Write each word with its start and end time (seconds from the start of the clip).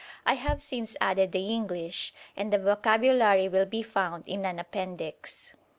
I 0.25 0.33
have 0.33 0.63
since 0.63 0.95
added 0.99 1.31
the 1.31 1.47
English, 1.49 2.11
and 2.35 2.51
the 2.51 2.57
vocabulary 2.57 3.47
will 3.47 3.67
be 3.67 3.83
found 3.83 4.27
in 4.27 4.47
an 4.47 4.57
appendix. 4.57 5.53